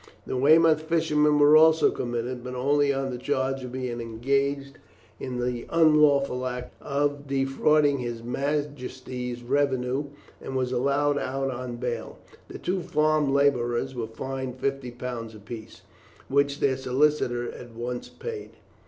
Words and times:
The 0.25 0.35
Weymouth 0.35 0.81
fisherman 0.81 1.37
was 1.37 1.55
also 1.55 1.91
committed, 1.91 2.43
but 2.43 2.55
only 2.55 2.91
on 2.91 3.11
the 3.11 3.19
charge 3.19 3.63
of 3.63 3.71
being 3.71 4.01
engaged 4.01 4.79
in 5.19 5.37
the 5.37 5.67
unlawful 5.69 6.47
act 6.47 6.73
of 6.81 7.27
defrauding 7.27 7.99
His 7.99 8.23
Majesty's 8.23 9.43
revenue, 9.43 10.05
and 10.41 10.55
was 10.55 10.71
allowed 10.71 11.19
out 11.19 11.51
on 11.51 11.75
bail. 11.75 12.17
The 12.47 12.57
two 12.57 12.81
farm 12.81 13.31
labourers 13.31 13.93
were 13.93 14.07
fined 14.07 14.57
fifty 14.57 14.89
pounds 14.89 15.35
apiece, 15.35 15.83
which 16.29 16.61
their 16.61 16.77
solicitor 16.77 17.51
at 17.51 17.75
once 17.75 18.09
paid. 18.09 18.53